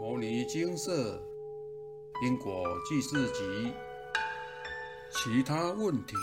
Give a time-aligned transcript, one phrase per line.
[0.00, 1.22] 摩尼金色
[2.24, 3.70] 因果记事集
[5.10, 6.16] 其他问题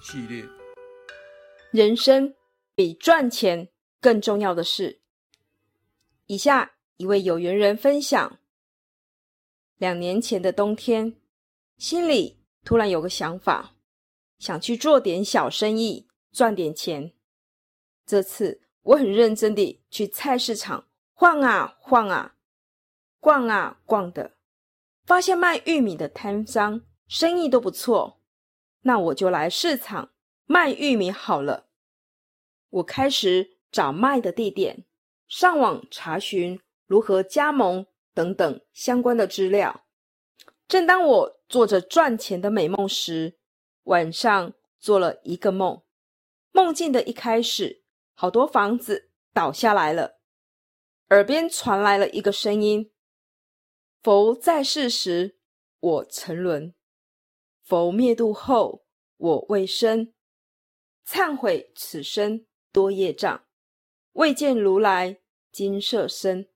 [0.00, 0.48] 系列。
[1.72, 2.32] 人生
[2.72, 3.68] 比赚钱
[4.00, 5.00] 更重要的是，
[6.26, 8.38] 以下一位有缘人分享：
[9.76, 11.16] 两年前的冬天，
[11.76, 13.74] 心里突然有个想法，
[14.38, 17.12] 想去做点小生意，赚点钱。
[18.06, 22.36] 这次我很认真地去菜市场晃啊晃啊，
[23.24, 24.32] 逛啊逛的，
[25.06, 28.20] 发现卖玉米的摊商生意都不错，
[28.82, 30.12] 那我就来市场
[30.44, 31.68] 卖玉米好了。
[32.68, 34.84] 我开始找卖的地点，
[35.26, 39.86] 上网查询如何加盟等等相关的资料。
[40.68, 43.38] 正当我做着赚钱的美梦时，
[43.84, 45.82] 晚上做了一个梦，
[46.52, 47.84] 梦境的一开始。
[48.12, 50.18] 好多房子倒下来了，
[51.08, 52.92] 耳边传来了一个声音
[54.04, 55.38] ：“佛在世时，
[55.80, 56.74] 我沉沦；
[57.62, 58.84] 佛灭度后，
[59.16, 60.12] 我未生。
[61.06, 63.46] 忏悔此生多业障，
[64.12, 66.50] 未见如来金色身。”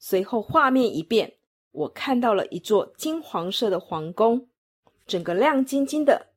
[0.00, 1.36] 随后画面一变，
[1.70, 4.48] 我看到了一座金黄色的皇宫，
[5.06, 6.32] 整个亮晶晶的，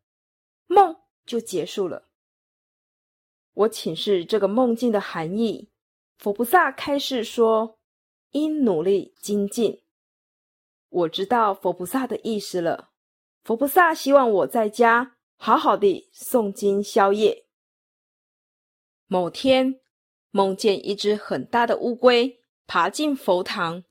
[0.68, 2.10] 梦就结束了。
[3.54, 5.70] 我请示这个梦境的含义，
[6.18, 7.80] 佛菩萨开示说
[8.32, 9.80] ：“应努力精进。”
[10.94, 12.92] 我知道佛菩萨的意思了。
[13.44, 17.46] 佛菩萨希望我在家好好的诵经消业。
[19.08, 19.82] 某天，
[20.30, 23.84] 梦见一只很大的乌龟爬进佛堂，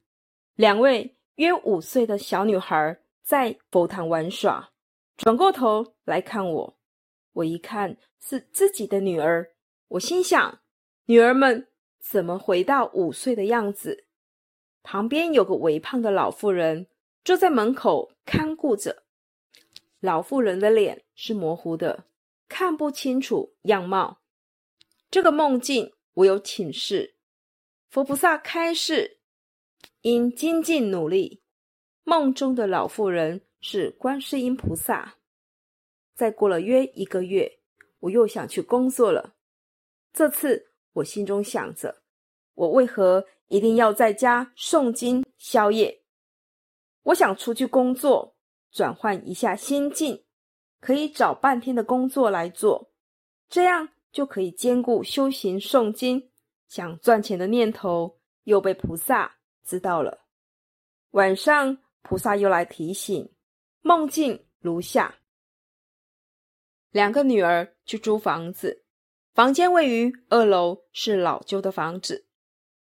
[0.55, 4.71] 两位约五岁的小女孩在佛堂玩耍，
[5.17, 6.79] 转过头来看我。
[7.33, 9.53] 我一看是自己的女儿。
[9.89, 10.61] 我心想，
[11.07, 11.69] 女儿们
[12.01, 14.07] 怎么回到五岁的样子？
[14.83, 16.89] 旁边有个微胖的老妇人
[17.25, 19.05] 坐在门口看顾着。
[20.01, 22.07] 老妇人的脸是模糊的，
[22.49, 24.21] 看不清楚样貌。
[25.11, 27.15] 这个梦境我有请示，
[27.89, 29.19] 佛菩萨开示，
[30.01, 31.41] 应精进努力。
[32.03, 35.19] 梦中的老妇人是观世音菩萨。
[36.17, 37.61] 再过了约一个月，
[38.01, 39.35] 我又想去工作了。
[40.13, 42.03] 这次我心中想着，
[42.55, 46.02] 我为何一定要在家诵经宵夜？
[47.05, 48.37] 我想出去工作，
[48.71, 50.25] 转换一下心境，
[50.81, 52.93] 可以找半天的工作来做，
[53.49, 56.31] 这样就可以兼顾修行诵经。
[56.69, 60.27] 想赚钱的念头又被菩萨知道了。
[61.11, 63.31] 晚上，菩萨又来提醒，
[63.83, 65.17] 梦境如下：
[66.91, 68.85] 两个女儿去租房子。
[69.35, 72.27] 房间位于二楼，是老旧的房子。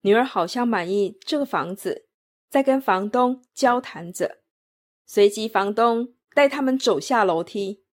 [0.01, 2.06] 女儿好像满意这个房子，
[2.49, 4.39] 在跟房东交谈着。
[5.05, 7.85] 随即，房东带他们走下楼梯，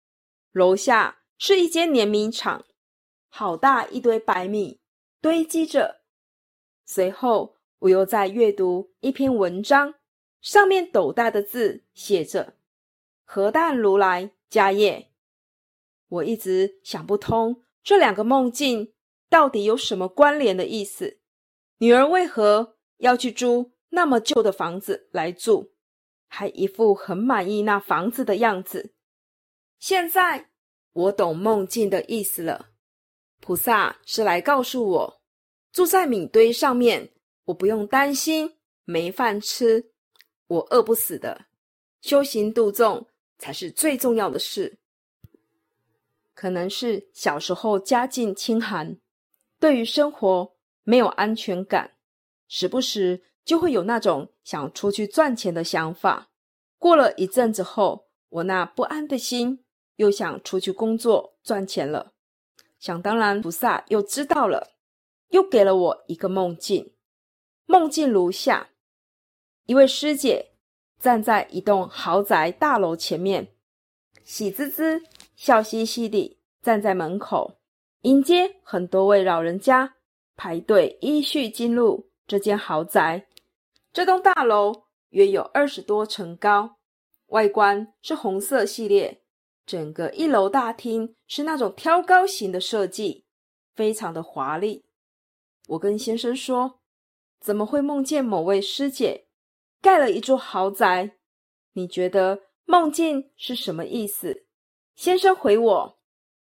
[0.52, 2.64] 楼下是一间碾米厂，
[3.28, 4.80] 好大一堆白米
[5.20, 6.02] 堆积着。
[6.84, 9.94] 随后，我又在阅读一篇文章，
[10.40, 12.54] 上面斗大的字写着
[13.24, 15.10] “何旦如来家业”。
[16.08, 17.62] 我一直想不通。
[17.82, 18.92] 这两个梦境
[19.28, 21.18] 到底有什么关联的意思？
[21.78, 25.72] 女儿为何要去租那么旧的房子来住，
[26.26, 28.94] 还一副很满意那房子的样子？
[29.78, 30.48] 现在
[30.94, 32.70] 我懂梦境的意思了。
[33.38, 35.22] 菩萨是来告诉我，
[35.72, 37.12] 住在米堆上面，
[37.44, 39.92] 我不用担心没饭吃，
[40.46, 41.46] 我饿不死的。
[42.00, 43.06] 修行度众
[43.38, 44.78] 才是最重要的事。
[46.32, 48.96] 可能是小时候家境清寒，
[49.60, 51.92] 对于生活没有安全感，
[52.48, 56.28] 时不时就会有那种想出去赚钱的想法。
[56.78, 59.64] 过了一阵子后，我那不安的心
[59.96, 62.12] 又想出去工作赚钱了。
[62.78, 64.72] 想当然，菩萨又知道了，
[65.28, 66.92] 又给了我一个梦境。
[67.66, 68.70] 梦境如下：
[69.66, 70.52] 一位师姐
[70.98, 73.48] 站在一栋豪宅大楼前面，
[74.24, 75.02] 喜滋滋。
[75.34, 77.56] 笑嘻嘻地站在门口，
[78.02, 79.96] 迎接很多位老人家
[80.36, 83.26] 排队依序进入这间豪宅。
[83.92, 86.78] 这栋大楼约有二十多层高，
[87.26, 89.22] 外观是红色系列，
[89.66, 93.26] 整个一楼大厅是那种挑高型的设计，
[93.74, 94.86] 非常的华丽。
[95.68, 96.80] 我跟先生说
[97.38, 99.26] ：“怎么会梦见某位师姐
[99.82, 101.18] 盖了一座豪宅？
[101.74, 104.46] 你觉得梦境是什么意思？”
[104.96, 105.98] 先生回我：“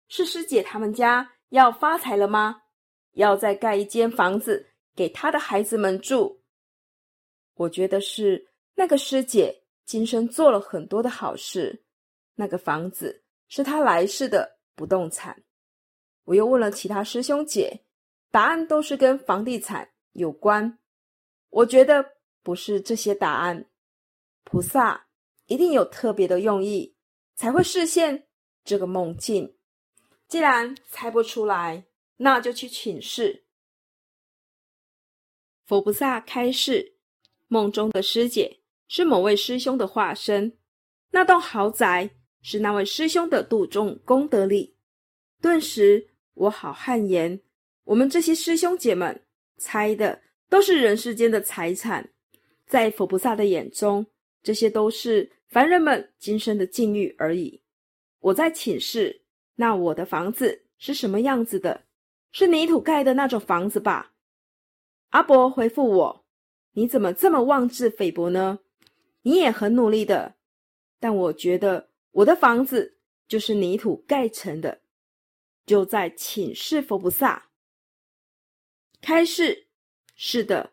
[0.06, 2.62] 是师姐他们家要发财了吗？
[3.14, 6.38] 要再盖一间房子给他的孩子们住。”
[7.60, 9.54] 我觉得是那个师姐
[9.84, 11.84] 今生做了很多的好事，
[12.34, 15.44] 那个房子是她来世的不动产。
[16.24, 17.84] 我又问了其他师兄姐，
[18.30, 20.78] 答案都是跟房地产有关。
[21.50, 22.02] 我觉得
[22.42, 23.68] 不是这些答案，
[24.44, 25.08] 菩萨
[25.44, 26.96] 一定有特别的用意，
[27.34, 28.26] 才会实现
[28.64, 29.58] 这个梦境。
[30.28, 31.84] 既然猜不出来，
[32.16, 33.44] 那就去请示
[35.66, 36.96] 佛菩萨开示。
[37.52, 40.56] 梦中的师姐是某位师兄的化身，
[41.10, 42.08] 那栋豪宅
[42.42, 44.76] 是那位师兄的度众功德力。
[45.42, 47.40] 顿时，我好汗颜。
[47.82, 49.24] 我们这些师兄姐们
[49.56, 52.08] 猜的都是人世间的财产，
[52.68, 54.06] 在佛菩萨的眼中，
[54.44, 57.60] 这些都是凡人们今生的境遇而已。
[58.20, 59.22] 我在寝室，
[59.56, 61.82] 那我的房子是什么样子的？
[62.30, 64.12] 是泥土盖的那种房子吧？
[65.08, 66.24] 阿伯回复我。
[66.72, 68.60] 你怎么这么妄自菲薄呢？
[69.22, 70.36] 你也很努力的，
[70.98, 72.96] 但我觉得我的房子
[73.28, 74.80] 就是泥土盖成的。
[75.66, 77.50] 就在请示佛菩萨
[79.00, 79.68] 开示，
[80.14, 80.72] 是的，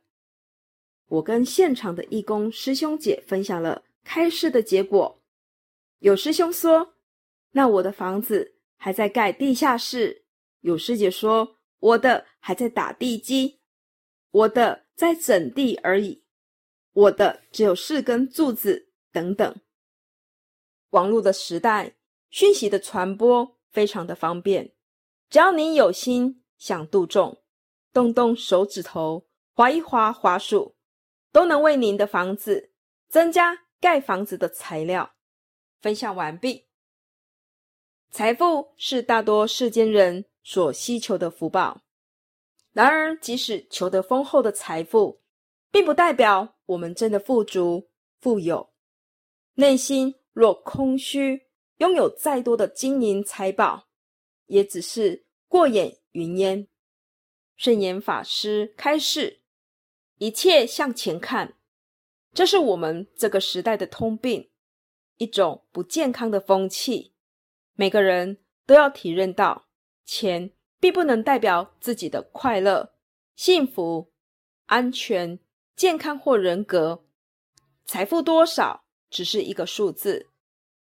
[1.07, 5.21] 我跟现场的义工师兄姐分享了开示的结果。
[5.99, 6.95] 有师兄说，
[7.51, 10.23] 那我的房子还在盖地下室；
[10.61, 13.59] 有师姐说，我的还在打地基，
[14.31, 14.86] 我的。
[14.97, 16.23] 在整地而已，
[16.91, 19.55] 我的只有四根柱子等等。
[20.89, 21.95] 网络的时代，
[22.31, 24.73] 讯息的传播非常的方便，
[25.29, 27.43] 只要你有心想度众，
[27.93, 30.75] 动动手指头，划一划花束，
[31.31, 32.71] 都能为您的房子
[33.07, 35.13] 增加盖房子的材料。
[35.79, 36.65] 分享完毕。
[38.09, 41.83] 财富是大多世间人所希求的福报。
[42.77, 45.19] 然而，即使求得丰厚的财富，
[45.71, 47.89] 并不代表我们真的富足、
[48.19, 48.71] 富有。
[49.55, 51.47] 内心若空虚，
[51.77, 53.87] 拥有再多的金银财宝，
[54.45, 56.67] 也只是过眼云烟。
[57.55, 59.41] 圣严法师开示：
[60.19, 61.57] 一切向前看，
[62.31, 64.51] 这是我们这个时代的通病，
[65.17, 67.15] 一种不健康的风气。
[67.73, 68.37] 每个人
[68.67, 69.65] 都要体认到
[70.05, 70.51] 钱。
[70.79, 72.93] 并不能代表自己的快乐、
[73.35, 74.11] 幸福、
[74.65, 75.39] 安全、
[75.75, 77.03] 健康或人格。
[77.85, 80.27] 财富多少只是一个数字，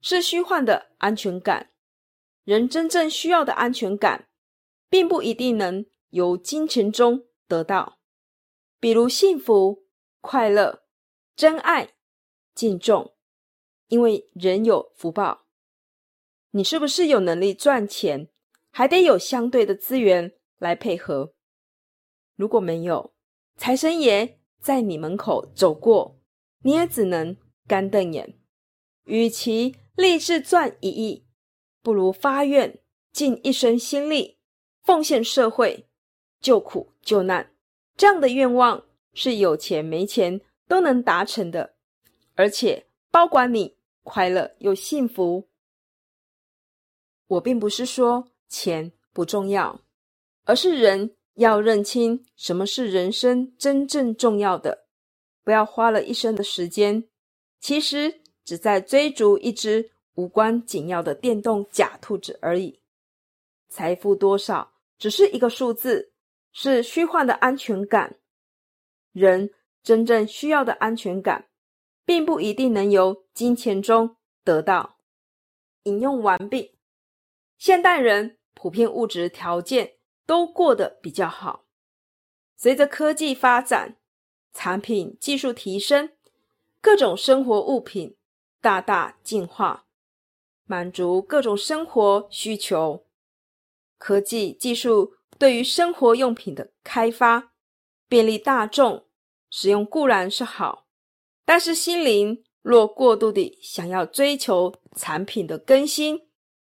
[0.01, 1.71] 是虚幻的安全感。
[2.45, 4.29] 人真正需要的安全感，
[4.89, 7.99] 并不一定能由金钱中得到。
[8.79, 9.87] 比如幸福、
[10.21, 10.85] 快乐、
[11.35, 11.95] 真爱、
[12.55, 13.15] 敬重，
[13.89, 15.47] 因为人有福报。
[16.51, 18.29] 你是不是有能力赚钱？
[18.77, 21.33] 还得有相对的资源来配合。
[22.35, 23.15] 如果没有，
[23.57, 26.21] 财神爷在你门口走过，
[26.59, 27.35] 你也只能
[27.67, 28.39] 干瞪眼。
[29.05, 31.27] 与其立志赚一亿，
[31.81, 32.79] 不如发愿
[33.13, 34.37] 尽一生心力
[34.83, 35.89] 奉献社会，
[36.43, 37.57] 救苦救难。
[37.97, 38.85] 这样的愿望
[39.15, 40.39] 是有钱没钱
[40.69, 41.77] 都能达成的，
[42.35, 45.49] 而且包管你快乐又幸福。
[47.27, 48.29] 我并不是说。
[48.49, 49.81] 钱不重要，
[50.45, 54.87] 而是人要认清什么是人生真正重要的。
[55.45, 57.09] 不要花了一生的时间，
[57.61, 62.81] 其实只在追逐一只无关紧要的电动假兔子而已。
[63.69, 66.13] 财富多少只是一个数字，
[66.53, 68.17] 是虚幻的安全感。
[69.13, 69.51] 人
[69.83, 71.49] 真正需要的安全感，
[72.05, 74.99] 并不一定能由金钱中得到。
[75.85, 76.76] 引用完毕。
[77.59, 79.95] 现代人普遍物质条件
[80.27, 81.65] 都过得比较好。
[82.57, 83.97] 随着科技发展，
[84.53, 86.11] 产品技术提升，
[86.81, 88.17] 各种生活物品
[88.61, 89.87] 大大进化，
[90.65, 93.07] 满足各种生活需求。
[93.99, 97.53] 科技技术对于生活用品的开发，
[98.09, 99.07] 便利大众
[99.51, 100.87] 使用固然是好，
[101.45, 106.26] 但是心灵若过度地想要追求产品的更新。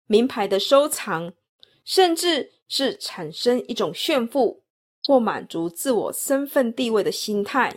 [0.06, 1.32] 名牌的收藏，
[1.84, 4.62] 甚至是产生一种炫富
[5.04, 7.76] 或满足自我身份地位的心态，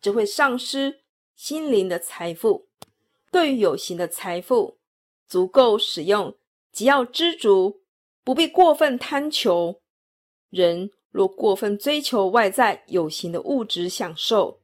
[0.00, 1.00] 只会丧失
[1.34, 2.66] 心灵的财富。
[3.30, 4.78] 对于有形的财富，
[5.26, 6.34] 足够使用，
[6.72, 7.80] 即要知足，
[8.24, 9.80] 不必过分贪求。
[10.50, 14.60] 人若过分追求外在有形的物质享受，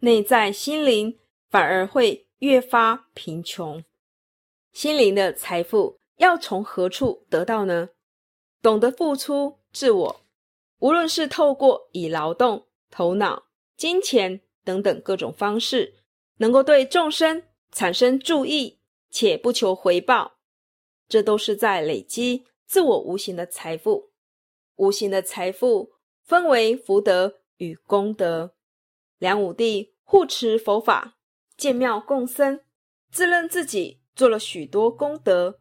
[0.00, 1.18] 内在心灵
[1.50, 3.82] 反而会越发贫穷。
[4.72, 5.98] 心灵的财富。
[6.16, 7.90] 要从何处得到呢？
[8.62, 10.20] 懂得付出自我，
[10.78, 16.02] 无论是透过以劳动、头脑、金钱等等各种方式，
[16.38, 18.80] 能够对众生产生注意，
[19.10, 20.38] 且不求回报，
[21.08, 24.10] 这都是在累积自我无形的财富。
[24.76, 25.92] 无形的财富
[26.22, 28.54] 分为福德与功德。
[29.18, 31.16] 梁武帝护持佛法，
[31.56, 32.60] 建庙供僧，
[33.10, 35.60] 自认自己做了许多功德。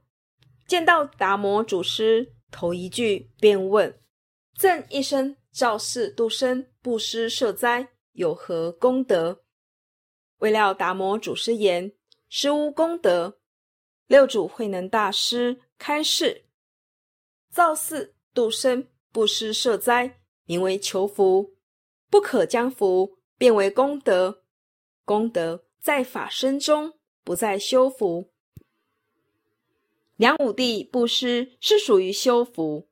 [0.67, 3.99] 见到达摩祖师，头一句便问
[4.57, 9.43] ：“朕一生造寺度生，布施设灾，有何功德？”
[10.39, 11.93] 未料达摩祖师言
[12.29, 13.39] ：“实无功德。”
[14.07, 16.45] 六祖慧能大师开示
[17.49, 21.55] ：“造寺度生，布施设灾，名为求福，
[22.09, 24.43] 不可将福变为功德。
[25.03, 26.93] 功德在法身中，
[27.23, 28.31] 不在修福。”
[30.15, 32.87] 梁武帝布施是属于修福，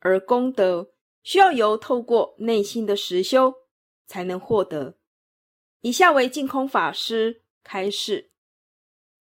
[0.00, 0.90] 而功德
[1.22, 3.54] 需要由透过内心的实修
[4.06, 4.98] 才能获得。
[5.82, 8.32] 以下为净空法师开示：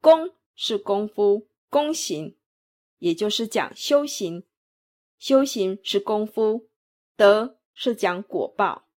[0.02, 2.36] 功是功夫、功行，
[2.98, 4.42] 也就是讲修行；
[5.20, 6.70] 修行是功夫，
[7.16, 8.88] 德是讲果报。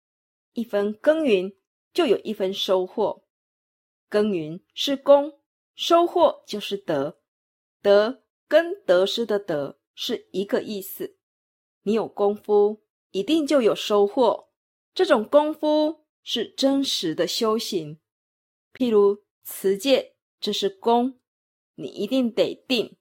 [0.54, 1.54] 一分耕耘
[1.92, 3.22] 就有一分收获，
[4.08, 5.38] 耕耘是功，
[5.74, 7.18] 收获就是德，
[7.82, 8.22] 德。
[8.48, 11.16] 跟得失的得是一个意思。
[11.82, 14.50] 你有功夫，一定就有收获。
[14.94, 18.00] 这种功夫是真实的修行。
[18.72, 21.20] 譬如持戒，这是功，
[21.74, 22.96] 你一定得定。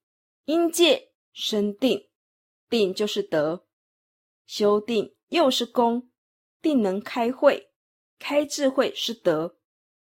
[0.46, 2.10] 因戒生定，
[2.70, 3.66] 定就是德。
[4.46, 6.12] 修定又是功，
[6.62, 7.72] 定能开慧，
[8.20, 9.58] 开智慧是德。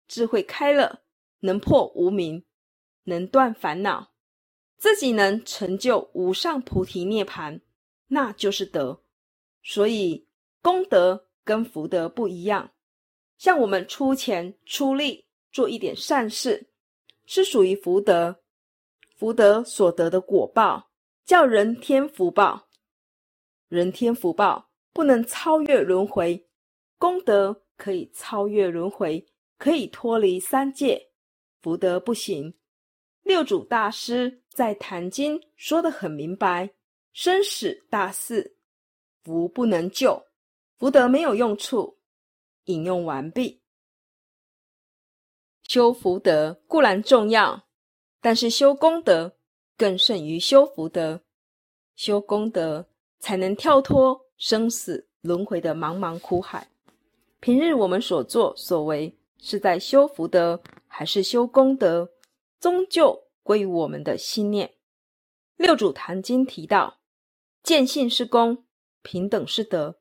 [0.07, 1.05] 智慧开了，
[1.39, 2.45] 能破无明，
[3.03, 4.14] 能断烦恼。
[4.77, 7.61] 自己能成就无上菩提涅盘，
[8.07, 9.01] 那就是德。
[9.63, 10.27] 所以
[10.61, 12.71] 功德跟福德不一样。
[13.37, 16.67] 像我们出钱出力做一点善事，
[17.25, 18.41] 是属于福德。
[19.17, 20.91] 福德所得的果报
[21.25, 22.67] 叫人天福报。
[23.67, 26.45] 人天福报不能超越轮回，
[26.97, 29.25] 功德可以超越轮回，
[29.57, 31.09] 可以脱离三界。
[31.61, 32.53] 福德不行。
[33.25, 36.69] 六祖大师在《坛经》说得很明白：
[37.11, 38.55] 生死大事，
[39.23, 40.23] 福不能救，
[40.77, 41.97] 福德没有用处。
[42.65, 43.63] 引用完毕。
[45.63, 47.65] 修福德固然重要，
[48.21, 49.35] 但是修功德
[49.75, 51.19] 更胜于修福德。
[51.95, 56.67] 修功德才能跳脱生死轮回的茫茫苦海。
[57.39, 62.07] 平日我们所作所为，是在修福德还是修功德？
[62.59, 64.75] 终究归于我们的心念。
[65.55, 66.99] 六祖坛经提到：
[67.63, 68.65] 见性是功，
[69.01, 69.99] 平等是德，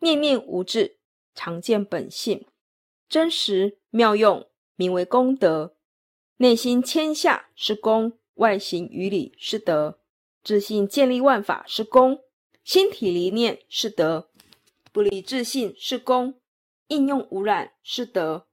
[0.00, 0.96] 念念无滞，
[1.34, 2.46] 常见本性，
[3.08, 5.76] 真实妙用，名为功德。
[6.38, 10.00] 内心谦下是功，外形于理是德。
[10.42, 12.22] 自信建立万法是功，
[12.64, 14.30] 心体离念是德。
[14.90, 16.40] 不离自信是功，
[16.86, 18.46] 应用无染是德。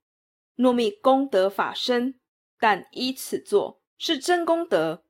[0.55, 2.19] 若觅功德法身。
[2.65, 5.03] 但依此做是真功德。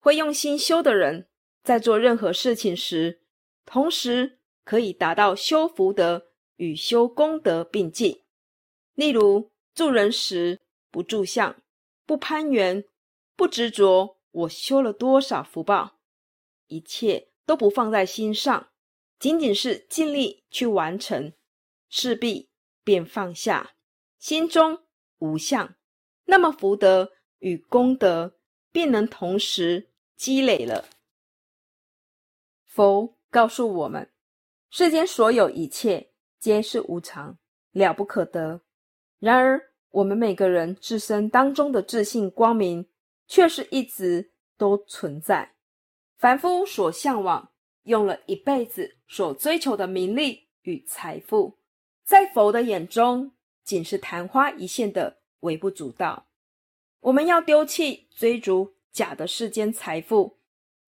[0.00, 1.28] 会用心修的人，
[1.62, 3.22] 在做任何事情时，
[3.64, 8.24] 同时可以达到修福德与修功德并进。
[8.94, 11.62] 例如，助人时不住相、
[12.04, 12.84] 不攀缘、
[13.36, 16.00] 不执着，我修了多少福报，
[16.66, 18.70] 一切都不放在心上，
[19.20, 21.32] 仅仅是尽力去完成，
[21.88, 22.50] 势必
[22.82, 23.76] 便放下，
[24.18, 24.82] 心中
[25.18, 25.75] 无相。
[26.26, 28.36] 那么福德与功德
[28.70, 30.84] 便能同时积累了。
[32.66, 34.10] 佛告诉我们，
[34.70, 37.38] 世间所有一切皆是无常，
[37.72, 38.60] 了不可得。
[39.18, 42.86] 然而，我们每个人自身当中的自信光明，
[43.26, 45.54] 却是一直都存在。
[46.18, 47.52] 凡夫所向往、
[47.84, 51.58] 用了一辈子所追求的名利与财富，
[52.04, 53.32] 在佛的眼中，
[53.64, 55.22] 仅是昙花一现的。
[55.40, 56.26] 微不足道，
[57.00, 60.38] 我们要丢弃追逐假的世间财富，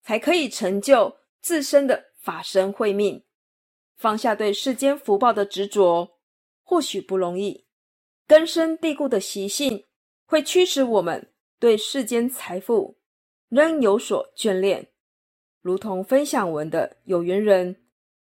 [0.02, 3.24] 才可以成就自身的法身慧命。
[3.96, 6.18] 放下对世间福报的执着，
[6.62, 7.66] 或许不容易。
[8.26, 9.86] 根深蒂固的习性
[10.24, 12.98] 会驱使我们对世间财富
[13.48, 14.88] 仍有所眷恋。
[15.60, 17.82] 如同分享文的有缘人，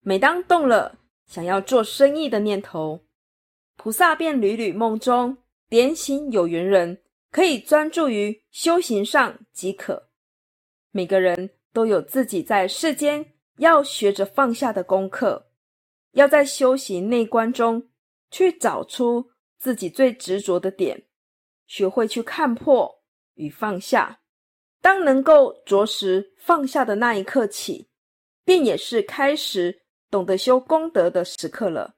[0.01, 3.07] 每当动了想要做生意的念头，
[3.77, 5.39] 菩萨便屡屡梦中。
[5.69, 10.11] 点醒有缘人，可以专注于修行上即可。
[10.91, 15.51] 每个人都有自己在世间要学着放下的功课，
[16.13, 17.89] 要在修行内观中
[18.31, 21.07] 去找出自己最执着的点，
[21.67, 23.03] 学会去看破
[23.35, 24.21] 与放下。
[24.81, 27.89] 当能够着实放下的那一刻起，
[28.45, 31.97] 便也是开始懂得修功德的时刻了。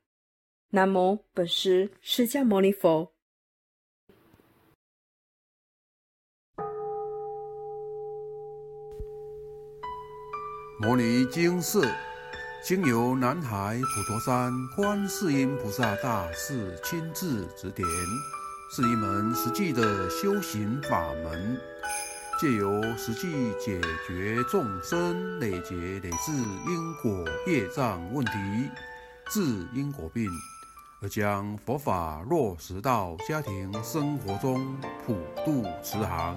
[0.71, 3.16] 南无本师释迦牟尼佛。
[10.79, 11.91] 摩尼经寺
[12.63, 17.89] 经由南海普陀山观世音菩萨大士亲自指点，
[18.71, 21.59] 是一门实际的修行法门，
[22.39, 26.31] 借由实际解决众生累劫累世
[26.69, 28.33] 因果业障问题，
[29.31, 30.29] 治因果病，
[31.01, 36.37] 而将佛法落实到家庭生活中，普度慈航。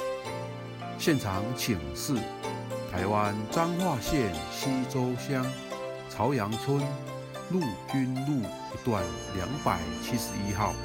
[1.01, 2.13] 现场请示：
[2.91, 5.43] 台湾彰化县西周乡
[6.11, 6.79] 朝阳村
[7.49, 7.59] 陆
[7.91, 9.03] 军路一段
[9.35, 10.75] 两百七十一号。